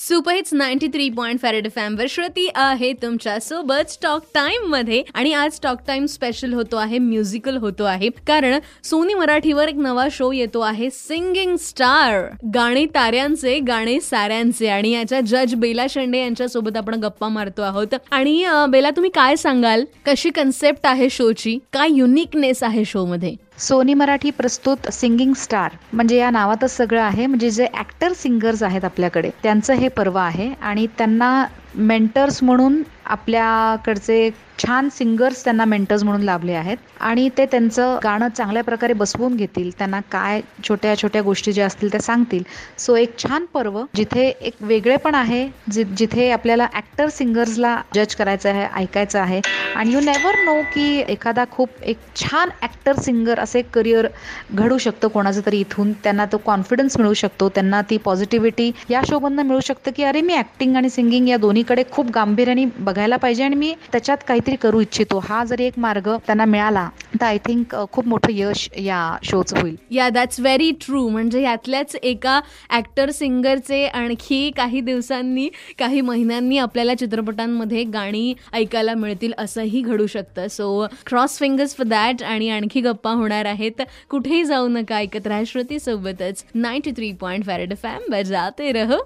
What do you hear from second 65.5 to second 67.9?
एक मार्ग त्यांना मिळाला तर आय थिंक